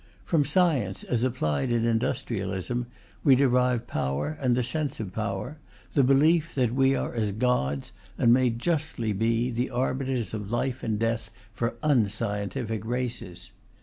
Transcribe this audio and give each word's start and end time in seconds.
From 0.25 0.45
science, 0.45 1.03
as 1.03 1.23
applied 1.23 1.69
in 1.71 1.85
industrialism, 1.85 2.87
we 3.23 3.35
derive 3.35 3.85
power 3.85 4.35
and 4.41 4.57
the 4.57 4.63
sense 4.63 4.99
of 4.99 5.13
power, 5.13 5.59
the 5.93 6.03
belief 6.03 6.55
that 6.55 6.73
we 6.73 6.95
are 6.95 7.13
as 7.13 7.31
gods, 7.31 7.91
and 8.17 8.33
may 8.33 8.49
justly 8.49 9.13
be, 9.13 9.51
the 9.51 9.69
arbiters 9.69 10.33
of 10.33 10.49
life 10.51 10.81
and 10.81 10.97
death 10.97 11.29
for 11.53 11.75
unscientific 11.83 12.83
races. 12.83 13.51